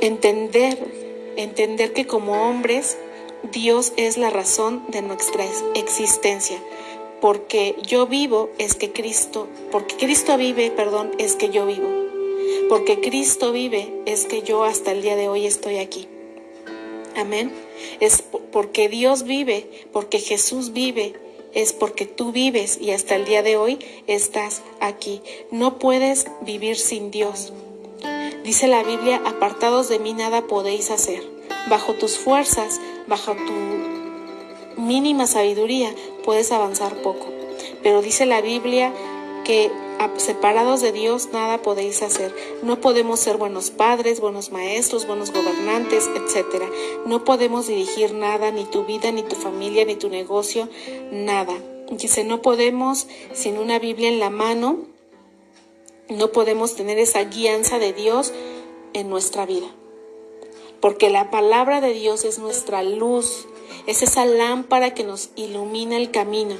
[0.02, 0.80] Entender,
[1.36, 2.98] entender que como hombres
[3.44, 6.62] Dios es la razón de nuestra existencia.
[7.22, 11.88] Porque yo vivo es que Cristo, porque Cristo vive, perdón, es que yo vivo.
[12.70, 16.08] Porque Cristo vive es que yo hasta el día de hoy estoy aquí.
[17.16, 17.52] Amén.
[18.00, 21.14] Es porque Dios vive, porque Jesús vive,
[21.54, 25.22] es porque tú vives y hasta el día de hoy estás aquí.
[25.52, 27.54] No puedes vivir sin Dios.
[28.44, 31.22] Dice la Biblia, apartados de mí nada podéis hacer.
[31.70, 32.80] Bajo tus fuerzas
[33.10, 35.94] bajo tu mínima sabiduría
[36.24, 37.28] puedes avanzar poco.
[37.84, 38.94] Pero dice la Biblia
[39.44, 39.72] que
[40.18, 42.34] separados de Dios nada podéis hacer.
[42.64, 46.64] No podemos ser buenos padres, buenos maestros, buenos gobernantes, etc.
[47.06, 50.70] No podemos dirigir nada, ni tu vida, ni tu familia, ni tu negocio,
[51.12, 51.54] nada.
[51.92, 54.86] Dice, no podemos sin una Biblia en la mano,
[56.08, 58.32] no podemos tener esa guianza de Dios
[58.94, 59.68] en nuestra vida
[60.82, 63.48] porque la palabra de Dios es nuestra luz,
[63.88, 66.56] es esa lámpara que nos ilumina el camino,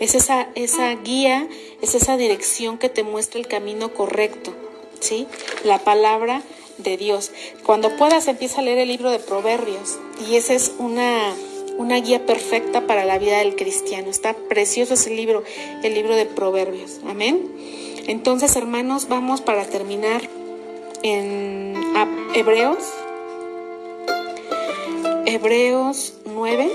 [0.00, 1.48] es esa, esa guía,
[1.80, 4.52] es esa dirección que te muestra el camino correcto,
[5.00, 5.26] ¿sí?
[5.64, 6.42] La palabra
[6.78, 7.30] de Dios.
[7.64, 9.98] Cuando puedas empieza a leer el libro de Proverbios
[10.28, 11.34] y esa es una,
[11.78, 14.10] una guía perfecta para la vida del cristiano.
[14.10, 15.42] Está precioso ese libro,
[15.82, 17.00] el libro de Proverbios.
[17.06, 17.40] Amén.
[18.06, 20.22] Entonces, hermanos, vamos para terminar
[21.02, 21.74] en
[22.34, 22.78] Hebreos
[25.34, 26.70] Hebreos 9,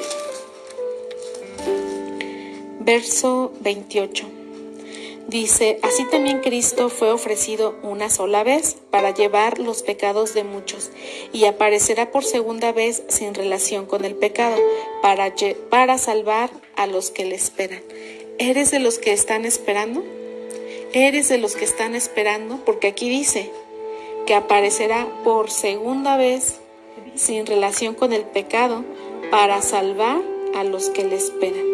[2.80, 4.26] verso 28.
[5.28, 10.90] Dice, así también Cristo fue ofrecido una sola vez para llevar los pecados de muchos
[11.32, 14.58] y aparecerá por segunda vez sin relación con el pecado
[15.04, 15.36] para,
[15.70, 17.84] para salvar a los que le esperan.
[18.40, 20.04] ¿Eres de los que están esperando?
[20.94, 22.66] ¿Eres de los que están esperando?
[22.66, 23.52] Porque aquí dice
[24.26, 26.56] que aparecerá por segunda vez
[27.18, 28.84] sin relación con el pecado
[29.32, 30.22] para salvar
[30.56, 31.66] a los que le esperan.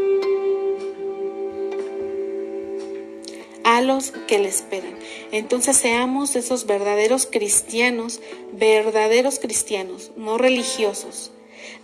[3.63, 4.93] A los que le esperan.
[5.31, 8.19] Entonces seamos esos verdaderos cristianos,
[8.51, 11.31] verdaderos cristianos, no religiosos,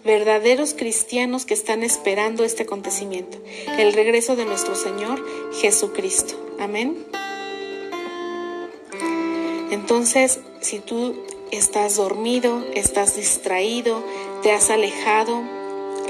[0.04, 3.38] verdaderos cristianos que están esperando este acontecimiento,
[3.78, 5.24] el regreso de nuestro Señor
[5.62, 6.36] Jesucristo.
[6.60, 7.06] Amén.
[9.72, 11.16] Entonces, si tú
[11.52, 14.04] estás dormido, estás distraído,
[14.42, 15.42] te has alejado,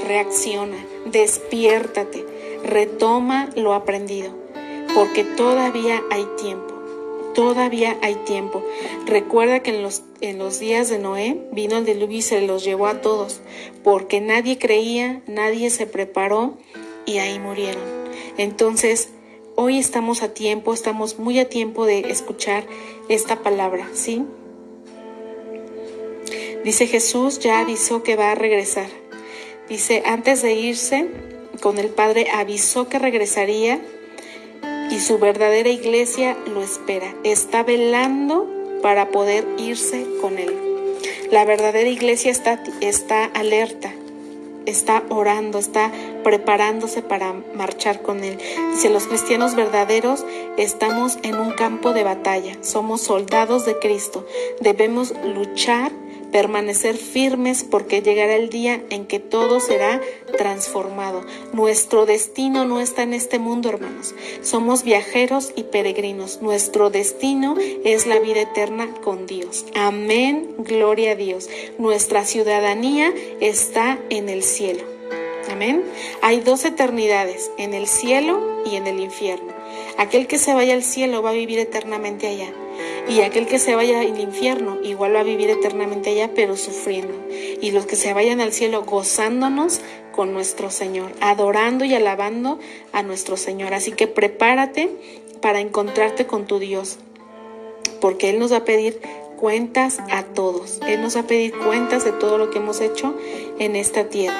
[0.06, 0.76] reacciona,
[1.06, 2.26] despiértate,
[2.64, 4.34] retoma lo aprendido,
[4.94, 6.74] porque todavía hay tiempo,
[7.34, 8.62] todavía hay tiempo.
[9.06, 12.64] Recuerda que en los, en los días de Noé vino el diluvio y se los
[12.64, 13.40] llevó a todos,
[13.82, 16.58] porque nadie creía, nadie se preparó
[17.06, 17.82] y ahí murieron.
[18.36, 19.10] Entonces,
[19.56, 22.64] hoy estamos a tiempo, estamos muy a tiempo de escuchar
[23.08, 24.24] esta palabra, ¿sí?
[26.64, 28.88] Dice Jesús ya avisó que va a regresar.
[29.68, 31.08] Dice, antes de irse
[31.60, 33.80] con el Padre avisó que regresaría
[34.90, 37.14] y su verdadera iglesia lo espera.
[37.24, 38.48] Está velando
[38.82, 40.54] para poder irse con él.
[41.30, 43.92] La verdadera iglesia está, está alerta,
[44.66, 45.92] está orando, está
[46.24, 48.36] preparándose para marchar con Él.
[48.72, 54.26] Dice, los cristianos verdaderos estamos en un campo de batalla, somos soldados de Cristo,
[54.60, 55.92] debemos luchar
[56.32, 60.00] permanecer firmes porque llegará el día en que todo será
[60.36, 61.24] transformado.
[61.52, 64.14] Nuestro destino no está en este mundo, hermanos.
[64.42, 66.42] Somos viajeros y peregrinos.
[66.42, 69.66] Nuestro destino es la vida eterna con Dios.
[69.74, 71.48] Amén, gloria a Dios.
[71.78, 74.84] Nuestra ciudadanía está en el cielo.
[75.50, 75.84] Amén.
[76.22, 79.52] Hay dos eternidades, en el cielo y en el infierno.
[79.98, 82.52] Aquel que se vaya al cielo va a vivir eternamente allá.
[83.08, 87.14] Y aquel que se vaya al infierno igual va a vivir eternamente allá, pero sufriendo.
[87.60, 89.80] Y los que se vayan al cielo gozándonos
[90.12, 92.58] con nuestro Señor, adorando y alabando
[92.92, 93.74] a nuestro Señor.
[93.74, 94.90] Así que prepárate
[95.40, 96.98] para encontrarte con tu Dios,
[98.00, 99.00] porque Él nos va a pedir
[99.40, 100.80] cuentas a todos.
[100.86, 103.16] Él nos va a pedir cuentas de todo lo que hemos hecho
[103.58, 104.38] en esta tierra.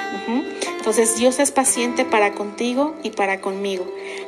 [0.77, 3.87] Entonces Dios es paciente para contigo y para conmigo,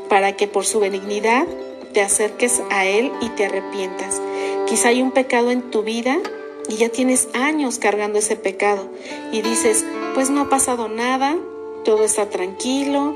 [0.09, 1.47] para que por su benignidad
[1.93, 4.21] te acerques a Él y te arrepientas.
[4.67, 6.19] Quizá hay un pecado en tu vida
[6.69, 8.89] y ya tienes años cargando ese pecado
[9.33, 9.85] y dices,
[10.15, 11.37] pues no ha pasado nada,
[11.85, 13.15] todo está tranquilo,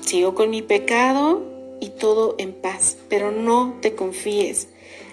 [0.00, 1.42] sigo con mi pecado
[1.80, 4.68] y todo en paz, pero no te confíes.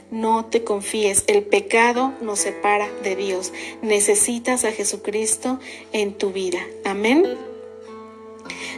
[0.10, 3.52] No te confíes, el pecado nos separa de Dios.
[3.82, 5.60] Necesitas a Jesucristo
[5.92, 6.60] en tu vida.
[6.86, 7.26] Amén.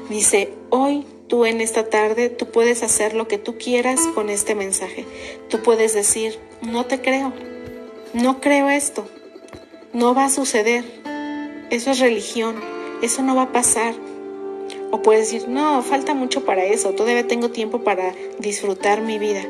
[0.10, 4.56] Dice, hoy Tú en esta tarde, tú puedes hacer lo que tú quieras con este
[4.56, 5.06] mensaje.
[5.48, 7.32] Tú puedes decir, no te creo,
[8.14, 9.08] no creo esto,
[9.94, 10.84] no va a suceder,
[11.70, 12.56] eso es religión,
[13.04, 13.94] eso no va a pasar.
[14.92, 19.44] O puedes decir, no, falta mucho para eso, todavía tengo tiempo para disfrutar mi vida.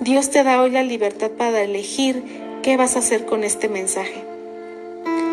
[0.00, 2.22] Dios te da hoy la libertad para elegir
[2.62, 4.24] qué vas a hacer con este mensaje.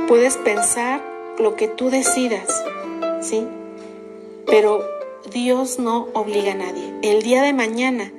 [0.10, 1.02] Puedes pensar
[1.40, 2.64] lo que tú decidas,
[3.22, 3.48] ¿sí?
[4.46, 4.93] Pero
[5.32, 6.94] Dios no obliga a nadie.
[7.02, 8.12] El día de mañana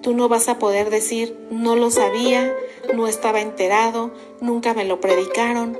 [0.00, 2.54] tú no vas a poder decir, no lo sabía,
[2.94, 4.10] no estaba enterado,
[4.40, 5.78] nunca me lo predicaron.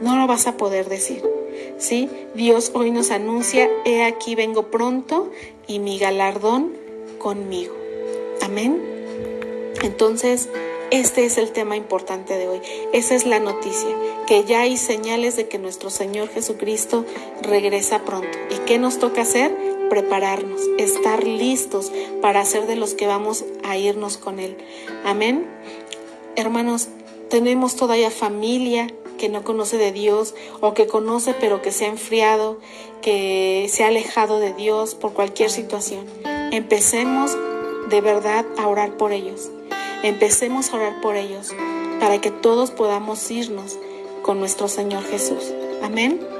[0.00, 1.22] No lo vas a poder decir.
[1.78, 2.08] ¿Sí?
[2.34, 5.30] Dios hoy nos anuncia, he aquí vengo pronto
[5.66, 6.72] y mi galardón
[7.18, 7.74] conmigo.
[8.42, 8.80] Amén.
[9.82, 10.48] Entonces,
[10.90, 12.60] este es el tema importante de hoy.
[12.92, 17.04] Esa es la noticia, que ya hay señales de que nuestro Señor Jesucristo
[17.42, 18.36] regresa pronto.
[18.50, 19.56] ¿Y qué nos toca hacer?
[19.88, 24.56] Prepararnos, estar listos para ser de los que vamos a irnos con Él.
[25.04, 25.46] Amén.
[26.36, 26.88] Hermanos,
[27.28, 31.88] tenemos todavía familia que no conoce de Dios o que conoce pero que se ha
[31.88, 32.58] enfriado,
[33.00, 36.04] que se ha alejado de Dios por cualquier situación.
[36.50, 37.36] Empecemos
[37.90, 39.50] de verdad a orar por ellos
[40.02, 41.54] Empecemos a orar por ellos
[42.00, 43.78] para que todos podamos irnos
[44.22, 45.52] con nuestro Señor Jesús.
[45.82, 46.30] Amén.